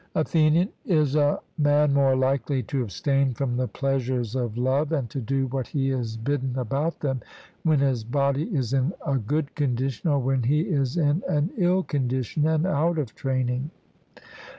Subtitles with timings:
[0.15, 5.21] ATHENIAN: Is a man more likely to abstain from the pleasures of love and to
[5.21, 7.21] do what he is bidden about them,
[7.61, 11.83] when his body is in a good condition, or when he is in an ill
[11.83, 13.69] condition, and out of training?